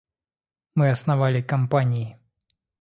[0.73, 2.17] Мы основали компании.